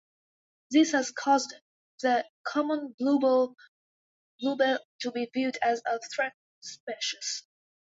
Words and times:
This 0.71 0.93
has 0.93 1.11
caused 1.11 1.53
the 2.01 2.25
common 2.43 2.95
bluebell 2.97 3.55
to 4.39 5.11
be 5.13 5.29
viewed 5.31 5.59
as 5.61 5.83
a 5.85 5.99
threatened 6.09 6.33
species. 6.59 7.43